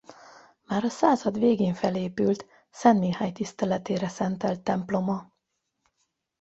Már 0.65 0.83
a 0.83 0.89
század 0.89 1.39
végén 1.39 1.73
felépült 1.73 2.45
Szent 2.69 2.99
Mihály 2.99 3.31
tiszteletére 3.31 4.07
szentelt 4.07 4.59
temploma. 4.63 5.31